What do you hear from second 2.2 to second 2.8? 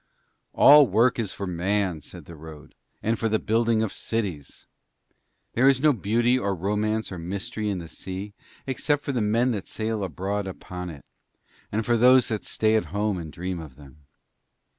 the road,